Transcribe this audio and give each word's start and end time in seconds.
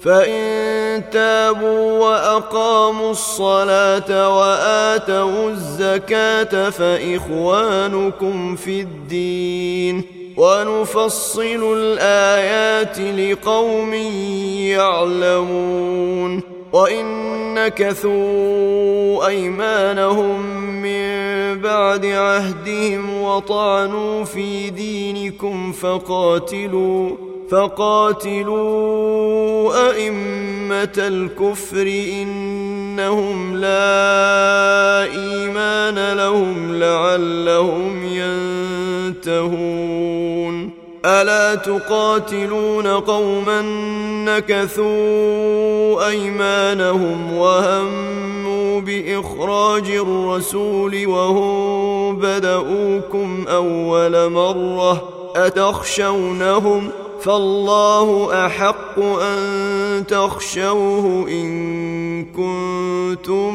فان 0.00 1.10
تابوا 1.10 1.98
واقاموا 1.98 3.10
الصلاه 3.10 4.38
واتوا 4.38 5.50
الزكاه 5.50 6.70
فاخوانكم 6.70 8.56
في 8.56 8.80
الدين 8.80 10.04
ونفصل 10.36 11.76
الايات 11.76 12.98
لقوم 12.98 13.94
يعلمون 14.74 16.42
وان 16.72 17.28
نكثوا 17.54 19.26
ايمانهم 19.26 20.40
من 20.82 21.08
بعد 21.60 22.06
عهدهم 22.06 23.22
وطعنوا 23.22 24.24
في 24.24 24.70
دينكم 24.70 25.72
فقاتلوا 25.72 27.10
فقاتلوا 27.50 28.58
أئمة 29.90 30.92
الكفر 30.98 31.86
إنهم 32.12 33.56
لا 33.56 35.02
إيمان 35.04 36.12
لهم 36.12 36.74
لعلهم 36.74 38.04
ينتهون. 39.24 40.70
ألا 41.04 41.54
تقاتلون 41.54 42.86
قوما 42.86 43.62
نكثوا 44.24 46.08
أيمانهم 46.08 47.36
وهموا 47.36 48.80
بإخراج 48.80 49.90
الرسول 49.90 51.06
وهم 51.06 52.16
بدؤوكم 52.16 53.44
أول 53.48 54.30
مرة 54.30 55.08
أتخشونهم 55.36 56.90
ۖ 57.04 57.07
فالله 57.28 58.46
أحق 58.46 58.98
أن 58.98 60.06
تخشوه 60.06 61.28
إن 61.28 62.24
كنتم 62.24 63.54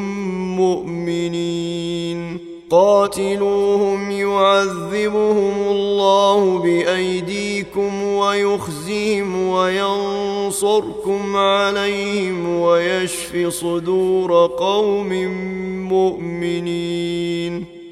مؤمنين. 0.58 2.38
قاتلوهم 2.70 4.12
يعذبهم 4.12 5.54
الله 5.72 6.60
بأيديكم 6.60 8.04
ويخزيهم 8.04 9.48
وينصرهم 9.48 10.44
ينصركم 10.48 11.38
عليهم 11.38 12.60
ويشف 12.60 13.48
صدور 13.48 14.48
قوم 14.48 15.14
مؤمنين. 15.90 17.73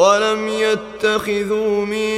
ولم 0.00 0.48
يتخذوا 0.48 1.84
من 1.84 2.10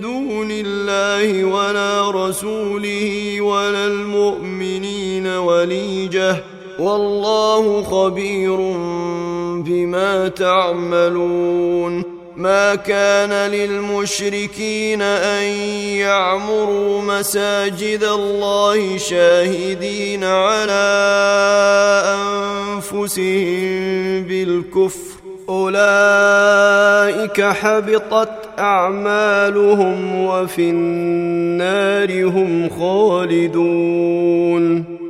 دون 0.00 0.48
الله 0.50 1.44
ولا 1.44 2.10
رسوله 2.10 3.40
ولا 3.40 3.86
المؤمنين 3.86 5.26
وليجة. 5.26 6.44
والله 6.78 7.82
خبير 7.82 8.56
بما 9.62 10.28
تعملون. 10.28 12.16
ما 12.36 12.74
كان 12.74 13.50
للمشركين 13.50 15.02
أن 15.02 15.42
يعمروا 16.02 17.02
مساجد 17.02 18.04
الله 18.04 18.98
شاهدين 18.98 20.24
على 20.24 20.86
أنفسهم 22.74 24.22
بالكفر 24.22 25.15
أولئك 25.48 27.42
حبطت 27.42 28.28
أعمالهم 28.58 30.24
وفي 30.24 30.70
النار 30.70 32.24
هم 32.24 32.70
خالدون. 32.80 34.16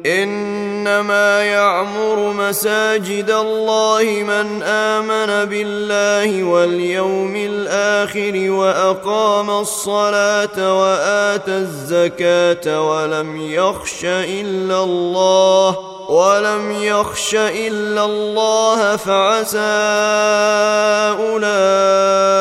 إنما 0.06 1.42
يعمر 1.42 2.32
مساجد 2.32 3.30
الله 3.30 4.02
من 4.02 4.62
آمن 4.62 5.44
بالله 5.50 6.42
واليوم 6.44 7.36
الآخر 7.36 8.50
وأقام 8.50 9.50
الصلاة 9.50 10.80
وآتى 10.80 11.56
الزكاة 11.56 12.82
ولم 12.82 13.40
يخش 13.40 14.04
إلا 14.04 14.84
الله. 14.84 15.95
ولم 16.08 16.72
يخش 16.72 17.34
إلا 17.34 18.04
الله 18.04 18.96
فعسى 18.96 19.58
أولئك 21.18 22.36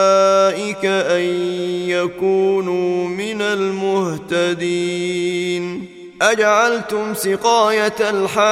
أن 0.85 1.21
يكونوا 1.89 3.07
من 3.07 3.41
المهتدين. 3.41 4.95
أجعلتم 6.21 7.13
سقاية 7.13 7.95
الحاج 7.99 8.45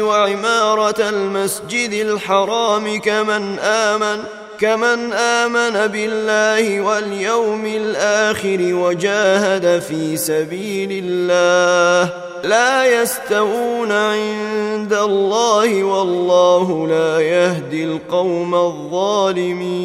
وعمارة 0.00 1.08
المسجد 1.08 1.92
الحرام 1.92 3.00
كمن 3.00 3.58
آمن؟ 3.58 4.24
كمن 4.60 5.12
آمن 5.12 5.86
بالله 5.86 6.80
واليوم 6.80 7.66
الآخر 7.66 8.58
وجاهد 8.60 9.82
في 9.82 10.16
سبيل 10.16 11.04
الله 11.04 12.12
لا 12.44 13.02
يستوون 13.02 13.92
عند 13.92 14.92
الله 14.92 15.84
والله 15.84 16.88
لا 16.88 17.20
يهدي 17.20 17.84
القوم 17.84 18.54
الظالمين 18.54 19.84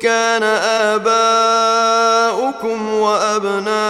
كان 0.00 0.42
آباؤكم 0.96 2.94
وأبناؤكم 2.94 3.80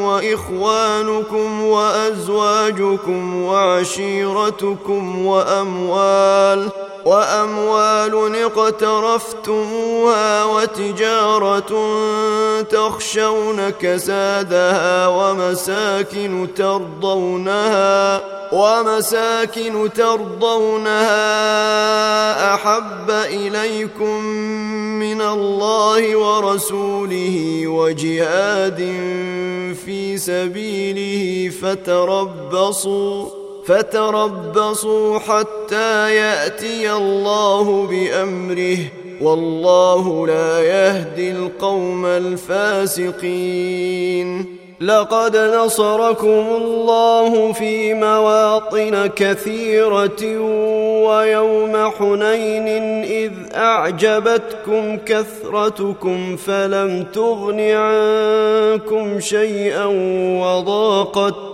وإخوانكم 0.00 1.62
وأزواجكم 1.64 3.42
وعشيرتكم 3.42 5.26
وأموال 5.26 6.70
وأموال 7.04 8.36
اقترفتموها 8.44 10.44
وتجارة 10.44 11.72
تخشون 12.62 13.70
كسادها 13.70 15.08
ومساكن 15.08 16.48
ترضونها 16.56 18.20
ومساكن 18.52 19.90
ترضونها 19.94 21.24
أحب 22.54 23.10
إليكم 23.10 24.24
من 24.98 25.20
الله 25.20 26.16
ورسوله 26.16 27.62
وجهاد 27.66 28.78
في 29.84 30.18
سبيله 30.18 31.50
فتربصوا 31.62 33.43
فتربصوا 33.66 35.18
حتى 35.18 36.14
يأتي 36.16 36.92
الله 36.92 37.86
بأمره 37.86 38.78
والله 39.20 40.26
لا 40.26 40.60
يهدي 40.60 41.30
القوم 41.30 42.06
الفاسقين. 42.06 43.44
لقد 44.80 45.36
نصركم 45.36 46.44
الله 46.56 47.52
في 47.52 47.94
مواطن 47.94 49.06
كثيرة 49.06 50.38
ويوم 51.06 51.90
حنين 51.90 52.68
إذ 53.04 53.32
أعجبتكم 53.54 54.96
كثرتكم 54.96 56.36
فلم 56.36 57.06
تغن 57.14 57.60
عنكم 57.60 59.20
شيئا 59.20 59.84
وضاقت 60.42 61.53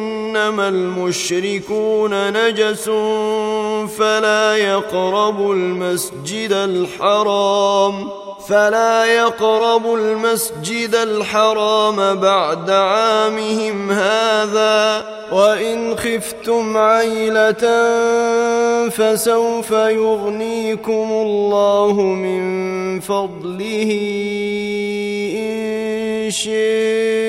إنما 0.41 0.69
المشركون 0.69 2.33
نجس 2.33 2.89
فلا 3.97 4.55
يقربوا 4.55 5.55
المسجد 5.55 6.51
الحرام 6.51 8.07
فلا 8.49 9.05
يقربوا 9.05 9.97
المسجد 9.97 10.95
الحرام 10.95 12.15
بعد 12.15 12.69
عامهم 12.69 13.91
هذا 13.91 15.05
وإن 15.31 15.97
خفتم 15.97 16.77
عيلة 16.77 17.89
فسوف 18.89 19.71
يغنيكم 19.71 21.09
الله 21.11 21.93
من 22.01 22.99
فضله 22.99 23.91
إن 25.37 26.31
شئ 26.31 27.21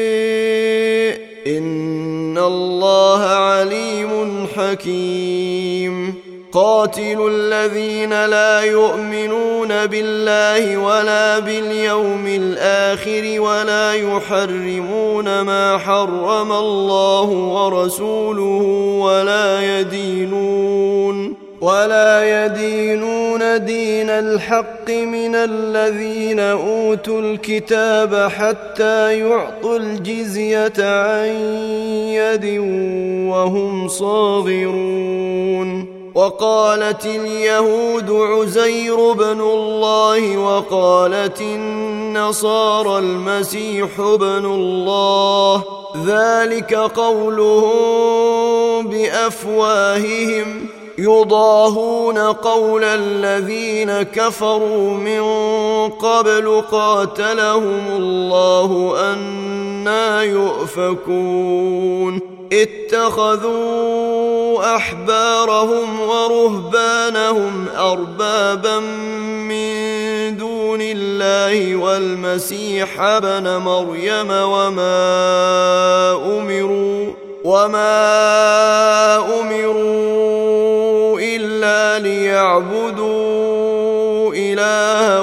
ان 1.47 2.39
الله 2.39 3.21
عليم 3.23 4.47
حكيم 4.57 6.15
قاتلوا 6.53 7.31
الذين 7.31 8.27
لا 8.27 8.61
يؤمنون 8.61 9.87
بالله 9.87 10.77
ولا 10.77 11.39
باليوم 11.39 12.27
الآخر 12.27 13.41
ولا 13.41 13.95
يحرمون 13.95 15.41
ما 15.41 15.79
حرم 15.79 16.53
الله 16.53 17.29
ورسوله 17.31 18.63
ولا 19.01 19.79
يدينون 19.81 21.42
ولا 21.63 22.45
يدينون 22.45 23.65
دين 23.65 24.11
الحق 24.11 24.91
من 24.91 25.35
الذين 25.35 26.41
اوتوا 26.41 27.21
الكتاب 27.21 28.31
حتى 28.31 29.19
يعطوا 29.19 29.77
الجزيه 29.77 30.73
عن 30.79 31.29
يد 32.19 32.59
وهم 33.31 33.89
صاغرون 33.89 34.83
وقالت 36.15 37.07
اليهود 37.07 38.11
عزير 38.11 39.13
بن 39.13 39.41
الله 39.41 40.37
وقالت 40.39 41.41
النصارى 41.41 42.99
المسيح 42.99 44.01
بن 44.01 44.45
الله 44.45 45.65
ذلك 46.07 46.75
قولهم 46.75 47.73
بافواههم 48.89 50.82
يضاهون 51.03 52.19
قول 52.19 52.85
الذين 52.85 54.03
كفروا 54.03 54.95
من 54.95 55.23
قبل 55.89 56.63
قاتلهم 56.71 57.87
الله 57.97 58.95
أنا 59.13 60.23
يؤفكون. 60.23 62.21
اتخذوا 62.53 64.77
أحبارهم 64.77 66.01
ورهبانهم 66.01 67.69
أربابا 67.77 68.79
من 69.49 70.37
دون 70.37 70.79
الله 70.83 71.77
والمسيح 71.77 73.01
ابن 73.01 73.57
مريم 73.57 74.31
وما 74.31 75.03
أمروا 76.39 77.22
وما 77.45 79.17
امروا 79.41 81.21
الا 81.21 81.99
ليعبدوا 81.99 83.43
الها 84.35 85.21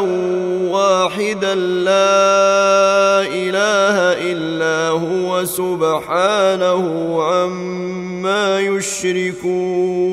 واحدا 0.70 1.56
لا 1.56 3.22
اله 3.22 3.98
الا 4.32 4.90
هو 4.90 5.46
سبحانه 5.46 7.24
عما 7.24 8.60
يشركون 8.60 10.10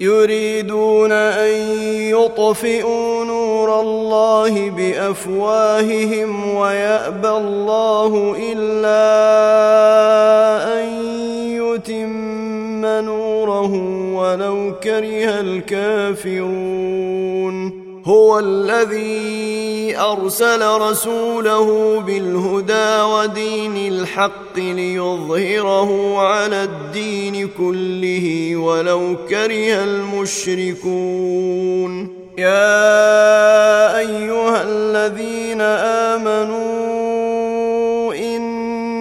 يريدون 0.00 1.12
أن 1.12 1.54
يطفئوا 2.10 3.24
نور 3.24 3.80
الله 3.80 4.70
بأفواههم 4.70 6.54
ويأبى 6.54 7.28
الله 7.28 8.36
إلا 8.52 9.04
أن 10.80 10.88
يتم 11.50 12.86
نوره 12.86 13.72
ولو 14.14 14.74
كره 14.82 15.40
الكافرون. 16.20 16.64
هو 18.06 18.38
الذي 18.38 19.96
أرسل 19.96 20.62
رسوله 20.80 22.00
بالهدى 22.00 23.02
ودين 23.02 23.76
الحق 23.92 24.56
ليظهره 24.56 26.18
على 26.18 26.62
الدين 26.62 27.48
كله 27.58 28.56
ولو 28.56 29.16
كره 29.28 29.84
المشركون. 29.84 31.44
يا 32.38 33.98
أيها 33.98 34.62
الذين 34.62 35.60
آمنوا 35.60 36.93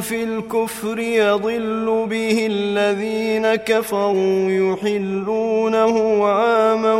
في 0.00 0.24
الكفر 0.24 0.98
يضل 0.98 2.06
به 2.10 2.46
الذين 2.50 3.54
كفروا 3.54 4.50
يحلونه 4.50 6.26
عاما 6.26 6.94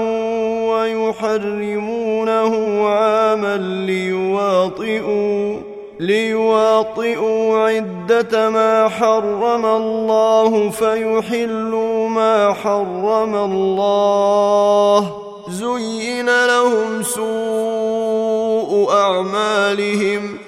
ويحرمونه 0.70 2.52
عاما 2.88 3.56
ليواطئوا 3.86 5.56
ليواطئوا 6.00 7.58
عدة 7.58 8.50
ما 8.50 8.88
حرم 8.88 9.66
الله 9.66 10.70
فيحلوا 10.70 12.08
ما 12.08 12.52
حرم 12.52 13.34
الله. 13.34 15.12
زين 15.50 16.26
لهم 16.46 17.02
سوء 17.02 18.92
أعمالهم. 18.92 20.47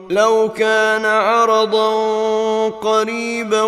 لو 0.11 0.49
كان 0.57 1.05
عرضا 1.05 1.89
قريبا 2.69 3.61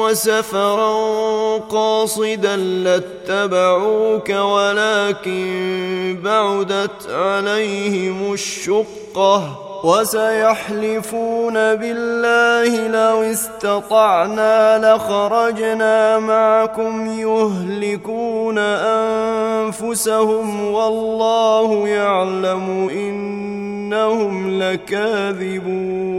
وسفرا 0.00 1.58
قاصدا 1.58 2.56
لاتبعوك 2.56 4.28
ولكن 4.30 6.18
بعدت 6.22 7.10
عليهم 7.10 8.32
الشقة. 8.32 9.67
وسيحلفون 9.84 11.54
بالله 11.54 12.88
لو 12.88 13.22
استطعنا 13.22 14.78
لخرجنا 14.78 16.18
معكم 16.18 17.06
يهلكون 17.18 18.58
أنفسهم 19.68 20.72
والله 20.72 21.88
يعلم 21.88 22.88
إنهم 22.88 24.62
لكاذبون 24.62 26.18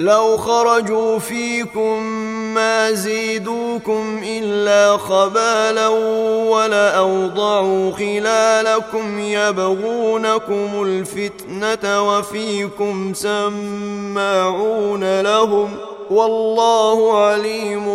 لو 0.00 0.36
خرجوا 0.36 1.18
فيكم 1.18 2.02
ما 2.54 2.92
زيدوكم 2.92 4.20
إلا 4.24 4.96
خبالا 4.96 5.88
ولأوضعوا 6.48 7.92
خلالكم 7.92 9.18
يبغونكم 9.18 10.68
الفتنة 10.82 12.08
وفيكم 12.08 13.14
سماعون 13.14 14.60
لهم 15.20 15.76
والله 16.10 17.18
عليم 17.24 17.88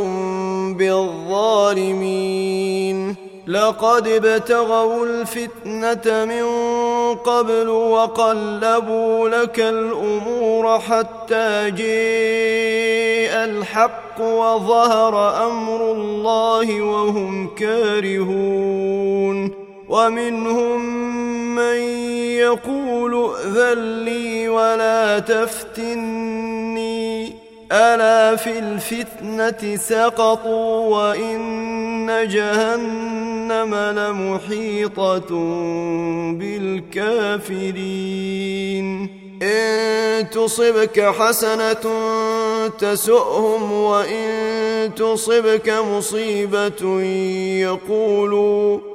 بالظالمين 0.77 2.15
لقد 3.47 4.07
ابتغوا 4.07 5.05
الفتنة 5.05 6.25
من 6.25 6.45
قبل 7.15 7.69
وقلبوا 7.69 9.29
لك 9.29 9.59
الأمور 9.59 10.79
حتى 10.79 11.71
جاء 11.71 13.45
الحق 13.45 14.21
وظهر 14.21 15.45
أمر 15.47 15.91
الله 15.91 16.81
وهم 16.81 17.55
كارهون 17.55 19.51
ومنهم 19.89 20.85
من 21.55 21.77
يقول 22.39 23.31
ائذن 23.35 24.03
لي 24.05 24.49
ولا 24.49 25.19
تفتني 25.19 26.74
ألا 27.71 28.35
في 28.35 28.59
الفتنة 28.59 29.75
سقطوا 29.75 30.89
وإن 30.89 32.27
جهنم 32.27 33.75
لمحيطة 33.75 35.29
بالكافرين. 36.39 38.05
إن 39.41 40.29
تصبك 40.29 40.99
حسنة 40.99 41.85
تسؤهم 42.79 43.71
وإن 43.71 44.91
تصبك 44.95 45.69
مصيبة 45.69 47.01
يقولوا 47.61 48.94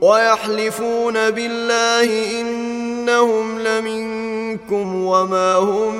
ويحلفون 0.00 1.30
بالله 1.30 2.40
إنهم 2.40 3.58
لمنكم 3.58 5.04
وما 5.04 5.54
هم 5.54 5.94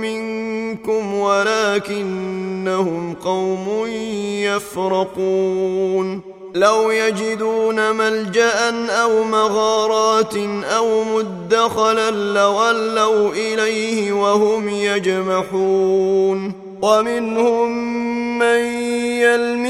منكم 0.00 1.14
ولكنهم 1.14 3.14
قوم 3.24 3.86
يفرقون. 4.42 6.20
لو 6.54 6.90
يجدون 6.90 7.96
ملجأ 7.96 8.90
أو 8.90 9.24
مغارات 9.24 10.36
أو 10.76 11.04
مدخلا 11.04 12.10
لولوا 12.10 13.32
إليه 13.32 14.12
وهم 14.12 14.68
يجمحون. 14.68 16.52
ومنهم 16.82 17.68
من 18.38 18.58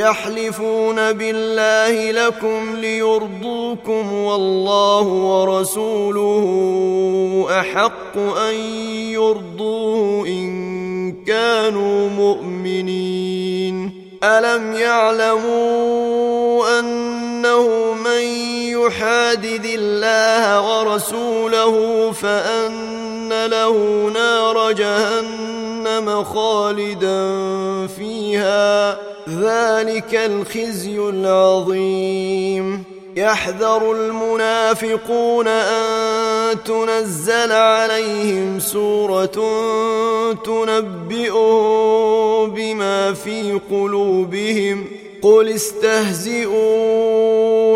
يحلفون 0.00 1.12
بالله 1.12 2.10
لكم 2.10 2.76
ليرضوكم 2.76 4.12
والله 4.12 5.02
ورسوله 5.02 6.46
أحق 7.60 8.18
أن 8.18 8.54
يرضوه 9.14 10.26
إن 10.26 10.50
كانوا 11.26 12.08
مؤمنين. 12.08 13.90
ألم 14.24 14.72
يعلموا 14.72 16.80
إنه 17.40 17.92
من 17.92 18.22
يحادد 18.68 19.64
الله 19.64 20.60
ورسوله 20.60 22.12
فأن 22.12 23.46
له 23.46 24.10
نار 24.14 24.72
جهنم 24.72 26.24
خالدا 26.24 27.26
فيها. 27.86 28.98
ذلك 29.28 30.14
الخزي 30.14 30.98
العظيم. 30.98 32.84
يحذر 33.16 33.92
المنافقون 33.92 35.48
أن 35.48 36.56
تنزل 36.64 37.52
عليهم 37.52 38.60
سورة 38.60 39.38
تنبئهم 40.44 42.50
بما 42.50 43.12
في 43.12 43.60
قلوبهم. 43.70 44.86
قل 45.22 45.48
استهزئوا 45.48 46.60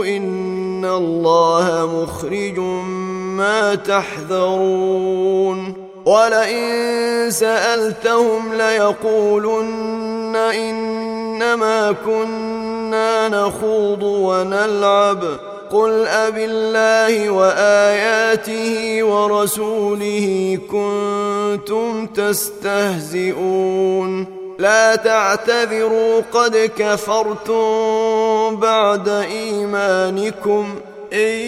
ان 0.04 0.84
الله 0.84 2.02
مخرج 2.02 2.58
ما 3.38 3.74
تحذرون 3.74 5.74
ولئن 6.06 7.30
سالتهم 7.30 8.54
ليقولن 8.54 10.36
انما 10.36 11.92
كنا 11.92 13.28
نخوض 13.28 14.02
ونلعب 14.02 15.24
قل 15.70 16.06
أب 16.06 16.38
الله 16.38 17.30
وآياته 17.30 19.04
ورسوله 19.04 20.58
كنتم 20.70 22.06
تستهزئون 22.06 23.64
لا 24.58 24.96
تعتذروا 24.96 26.20
قد 26.32 26.70
كفرتم 26.78 28.56
بعد 28.56 29.08
إيمانكم. 29.08 30.74
إن 31.12 31.38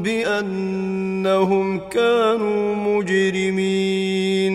بأنهم 0.02 1.80
كانوا 1.88 2.74
مجرمين. 2.74 4.54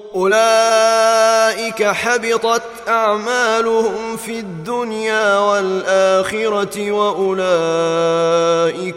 أولئك 0.15 1.83
حبطت 1.83 2.61
أعمالهم 2.87 4.17
في 4.17 4.39
الدنيا 4.39 5.39
والآخرة 5.39 6.91
وأولئك 6.91 7.41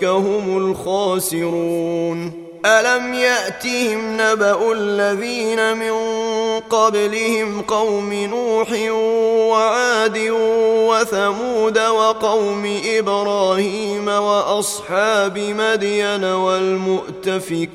هم 0.05 0.59
الخاسرون. 0.70 2.44
ألم 2.66 3.14
يأتهم 3.14 4.20
نبأ 4.20 4.72
الذين 4.72 5.77
من 5.77 5.92
قبلهم 6.61 7.62
قوم 7.62 8.12
نوح 8.12 8.72
وعاد 9.50 10.18
وثمود 10.88 11.79
وقوم 11.79 12.81
إبراهيم 12.87 14.09
وأصحاب 14.09 15.38
مدين 15.38 16.24
والمؤتفكات 16.24 17.74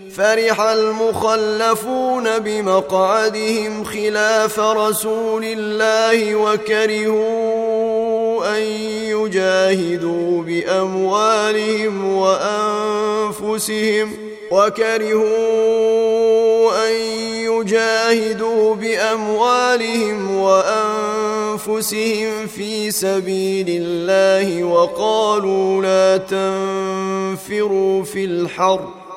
فرح 0.15 0.61
المخلفون 0.61 2.39
بمقعدهم 2.39 3.83
خلاف 3.83 4.59
رسول 4.59 5.43
الله 5.45 6.35
وكرهوا 6.35 7.91
أن 8.57 8.61
يجاهدوا 8.61 10.43
بأموالهم 10.43 12.13
وأنفسهم 12.15 14.11
وكرهوا 14.51 15.31
أن 16.87 16.93
يجاهدوا 17.61 18.75
بأموالهم 18.75 20.35
وأنفسهم 20.37 21.87
في 22.47 22.91
سبيل 22.91 23.65
الله 23.69 24.63
وقالوا 24.63 25.81
لا 25.81 26.17
تنفروا 26.17 28.03
في 28.03 28.25
الحرب 28.25 29.00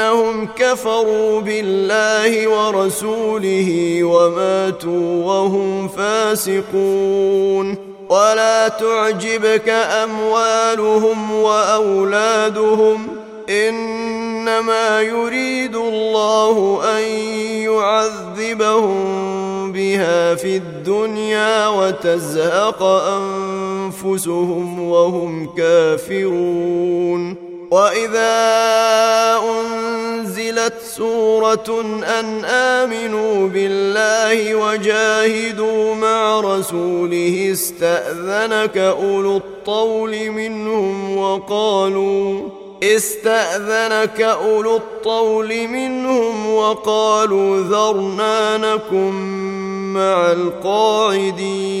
إنهم 0.00 0.48
كفروا 0.56 1.40
بالله 1.40 2.48
ورسوله 2.48 4.00
وماتوا 4.02 5.24
وهم 5.24 5.88
فاسقون. 5.88 7.76
ولا 8.10 8.68
تعجبك 8.68 9.68
أموالهم 9.68 11.32
وأولادهم. 11.32 13.08
إنما 13.50 15.00
يريد 15.00 15.76
الله 15.76 16.82
أن 16.98 17.02
يعذبهم 17.70 19.02
بها 19.72 20.34
في 20.34 20.56
الدنيا 20.56 21.68
وتزهق 21.68 22.82
أنفسهم 22.82 24.80
وهم 24.80 25.54
كافرون. 25.56 27.50
وإذا 27.70 28.30
انزلت 30.60 30.82
سورة 30.82 31.80
أن 32.20 32.44
آمنوا 32.44 33.48
بالله 33.48 34.54
وجاهدوا 34.54 35.94
مع 35.94 36.40
رسوله 36.40 37.48
استأذنك 37.52 38.78
أولو 38.78 39.36
الطول 39.36 40.30
منهم 40.30 41.16
وقالوا 41.16 42.48
استأذنك 42.82 44.20
أولو 44.20 44.76
الطول 44.76 45.68
منهم 45.68 46.54
وقالوا 46.54 47.60
ذرنا 47.60 48.56
نكن 48.56 49.12
مع 49.94 50.32
القاعدين 50.32 51.80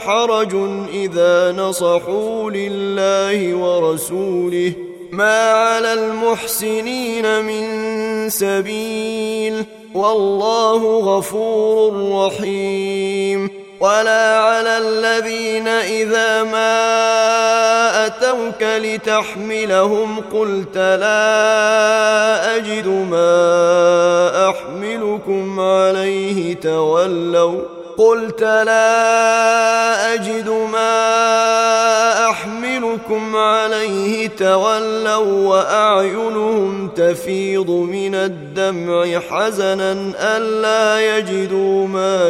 حرج 0.00 0.54
إذا 0.94 1.52
نصحوا 1.52 2.50
لله 2.50 3.54
ورسوله 3.54 4.72
ما 5.12 5.50
على 5.50 5.92
المحسنين 5.92 7.44
من 7.44 8.30
سبيل 8.30 9.64
والله 9.94 10.98
غفور 10.98 12.12
رحيم 12.26 13.50
ولا 13.80 14.38
على 14.38 14.78
الذين 14.78 15.68
إذا 15.68 16.42
ما 16.42 18.06
أتوك 18.06 18.62
لتحملهم 18.62 20.20
قلت 20.32 20.76
لا 20.76 22.56
أجد 22.56 22.86
ما 22.86 24.48
أحملكم 24.50 25.60
عليه 25.60 26.54
تولوا 26.54 27.81
قلت 27.98 28.42
لا 28.42 30.14
أجد 30.14 30.48
ما 30.48 32.30
أحملكم 32.30 33.36
عليه 33.36 34.28
تولوا 34.28 35.48
وأعينهم 35.48 36.88
تفيض 36.88 37.70
من 37.70 38.14
الدمع 38.14 39.20
حزنا 39.20 40.12
ألا 40.36 41.18
يجدوا 41.18 41.86
ما 41.86 42.28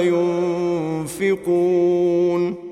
ينفقون 1.09 2.72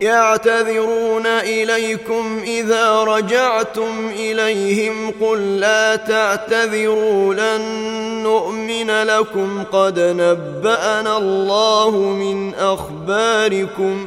يعتذرون 0.00 1.26
إليكم 1.26 2.40
إذا 2.44 3.02
رجعتم 3.02 4.10
إليهم 4.14 5.12
قل 5.20 5.60
لا 5.60 5.96
تعتذروا 5.96 7.34
لن 7.34 7.62
نؤمن 8.22 8.90
لكم. 8.90 9.64
قد 9.72 9.98
نبأنا 9.98 11.18
الله 11.18 11.90
من 11.90 12.54
أخباركم. 12.54 14.06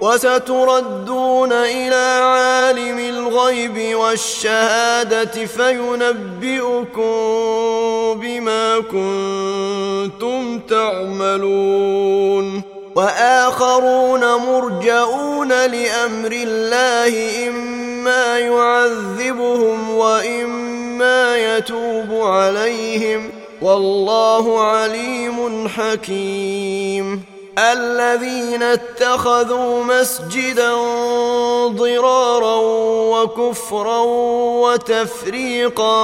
وستردون 0.00 1.52
إلى 1.52 2.20
عالم 2.22 2.98
الغيب 2.98 3.96
والشهادة 3.96 5.46
فينبئكم 5.46 7.00
بما 8.20 8.80
كنتم 8.80 10.58
تعملون. 10.58 12.62
وآخرون 12.96 14.34
مرجئون 14.34 15.48
لأمر 15.48 16.32
الله 16.32 17.48
إما 17.48 18.38
يعذبهم 18.38 19.90
وإما 19.90 21.36
يتوب 21.36 22.10
عليهم. 22.10 23.30
والله 23.62 24.64
عليم 24.64 25.68
حكيم. 25.68 27.29
الذين 27.60 28.62
اتخذوا 28.62 29.84
مسجدا 29.84 30.74
ضرارا 31.66 32.56
وكفرا 33.10 33.98
وتفريقا 34.64 35.98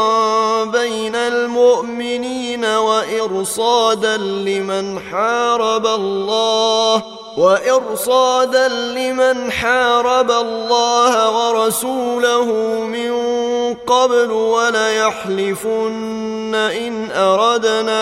بين 0.64 1.14
المؤمنين 1.14 2.64
وإرصادا 2.64 4.16
لمن 4.16 5.00
حارب 5.00 5.86
الله 5.86 7.02
وإرصادا 7.36 8.68
لمن 8.68 9.52
حارب 9.52 10.30
الله 10.30 11.30
ورسوله 11.30 12.44
من 12.84 13.11
قبل 13.74 14.30
وليحلفن 14.30 15.86
إن 16.54 17.10
أردنا 17.10 17.96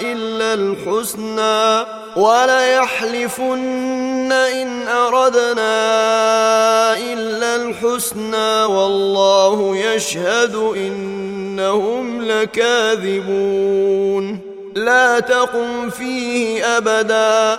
إلا 0.00 0.54
الحسنى 0.54 1.86
وليحلفن 2.16 3.60
إن 4.32 4.88
أردنا 4.88 5.70
إلا 6.98 7.56
الحسنى 7.56 8.64
والله 8.64 9.76
يشهد 9.76 10.54
إنهم 10.54 12.22
لكاذبون 12.22 13.70
لا 14.74 15.20
تقم 15.20 15.90
فيه 15.90 16.76
أبدا 16.76 17.58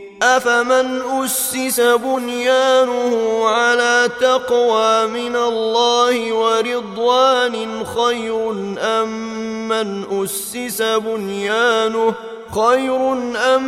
أفمن 0.21 1.01
أسس 1.23 1.79
بنيانه 1.79 3.41
على 3.49 4.09
تقوى 4.21 5.07
من 5.07 5.35
الله 5.35 6.33
ورضوان 6.33 7.85
خير 7.85 8.51
أم 8.79 9.67
من 9.67 10.23
أسس 10.23 10.81
بنيانه؟ 10.81 12.13
خير 12.55 13.11
أم 13.55 13.63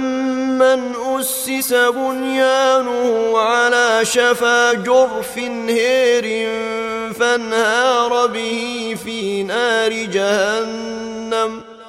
من 0.60 0.94
أسس 1.20 1.74
بنيانه 1.74 3.32
على 3.38 4.00
شفا 4.06 4.74
جرف 4.74 5.38
هير 5.68 6.50
فانهار 7.14 8.28
به 8.28 8.96
في 9.04 9.44
نار 9.44 9.92
جهنم؟ 9.92 11.73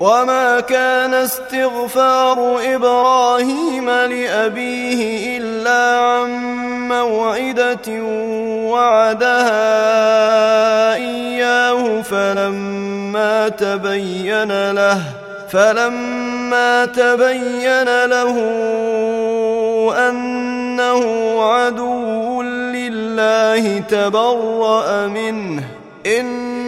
وما 0.00 0.60
كان 0.60 1.14
استغفار 1.14 2.60
إبراهيم 2.74 3.90
لأبيه 3.90 5.38
إلا 5.38 5.98
عن 6.00 6.30
موعدة 6.88 8.02
وعدها 8.72 9.64
إياه 10.94 12.02
فلما 12.02 13.48
تبين 13.48 14.70
له 14.70 15.00
فلما 15.50 16.84
تبين 16.84 18.04
له 18.04 18.36
أنه 20.08 21.04
عدو 21.42 22.42
لله 22.42 23.78
تبرأ 23.78 25.06
منه 25.06 25.64
إن 26.06 26.59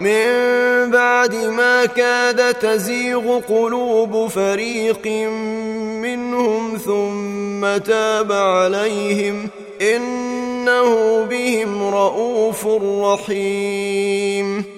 من 0.00 0.90
بعد 0.90 1.34
ما 1.34 1.86
كاد 1.86 2.54
تزيغ 2.54 3.40
قلوب 3.40 4.28
فريق 4.28 5.06
منهم 6.02 6.76
ثم 6.76 7.76
تاب 7.76 8.32
عليهم 8.32 9.48
إنه 9.80 11.22
بهم 11.24 11.94
رءوف 11.94 12.66
رحيم 13.02 14.77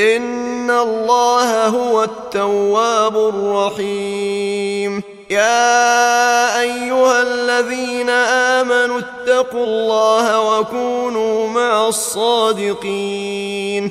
إن 0.00 0.70
الله 0.70 1.66
هو 1.66 2.04
التواب 2.04 3.16
الرحيم 3.16 5.02
يا 5.30 6.60
أيها 6.60 7.22
الذين 7.22 8.10
آمنوا 8.10 9.00
اتقوا 9.00 9.64
الله 9.64 10.58
وكونوا 10.58 11.48
مع 11.48 11.88
الصادقين 11.88 13.90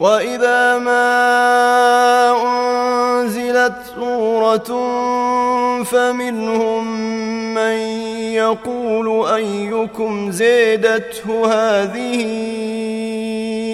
واذا 0.00 0.78
ما 0.78 1.18
انزلت 2.42 3.74
سوره 3.94 4.70
فمنهم 5.84 6.84
من 7.54 7.76
يقول 8.32 9.28
ايكم 9.28 10.30
زيدته 10.30 11.46
هذه 11.46 12.24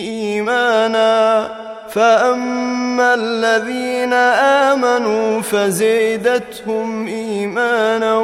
ايمانا 0.00 1.48
فاما 1.90 3.14
الذين 3.14 4.12
امنوا 4.72 5.40
فزيدتهم 5.40 7.06
ايمانا 7.06 8.14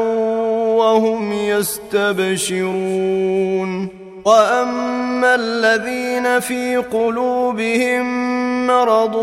وهم 0.75 1.33
يستبشرون 1.33 2.81
واما 4.25 5.35
الذين 5.35 6.41
في 6.41 6.77
قلوبهم 6.77 8.07
مرض 8.67 9.17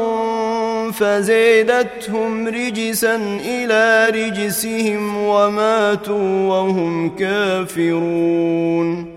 فزيدتهم 0.94 2.48
رجسا 2.48 3.16
إلى 3.46 4.08
رجسهم 4.10 5.18
وماتوا 5.18 6.50
وهم 6.50 7.16
كافرون 7.16 9.17